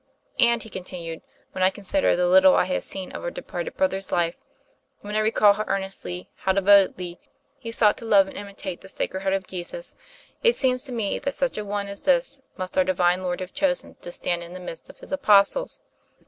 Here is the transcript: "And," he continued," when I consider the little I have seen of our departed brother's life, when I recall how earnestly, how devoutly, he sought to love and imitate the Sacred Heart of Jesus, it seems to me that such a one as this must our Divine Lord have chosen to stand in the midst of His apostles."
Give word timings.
"And," 0.39 0.63
he 0.63 0.69
continued," 0.69 1.21
when 1.51 1.63
I 1.63 1.69
consider 1.69 2.15
the 2.15 2.27
little 2.27 2.55
I 2.55 2.63
have 2.65 2.83
seen 2.83 3.11
of 3.11 3.23
our 3.23 3.29
departed 3.29 3.77
brother's 3.77 4.11
life, 4.11 4.35
when 5.01 5.13
I 5.15 5.19
recall 5.19 5.53
how 5.53 5.63
earnestly, 5.67 6.27
how 6.37 6.53
devoutly, 6.53 7.19
he 7.59 7.71
sought 7.71 7.97
to 7.97 8.05
love 8.05 8.27
and 8.27 8.35
imitate 8.35 8.81
the 8.81 8.89
Sacred 8.89 9.21
Heart 9.21 9.35
of 9.35 9.45
Jesus, 9.45 9.93
it 10.41 10.55
seems 10.55 10.81
to 10.85 10.91
me 10.91 11.19
that 11.19 11.35
such 11.35 11.55
a 11.55 11.63
one 11.63 11.85
as 11.87 12.01
this 12.01 12.41
must 12.57 12.79
our 12.79 12.83
Divine 12.83 13.21
Lord 13.21 13.41
have 13.41 13.53
chosen 13.53 13.93
to 14.01 14.11
stand 14.11 14.41
in 14.41 14.53
the 14.53 14.59
midst 14.59 14.89
of 14.89 14.97
His 15.01 15.11
apostles." 15.11 15.79